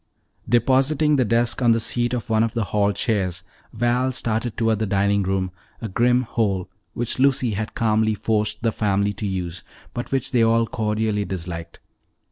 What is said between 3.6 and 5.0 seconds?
Val started toward the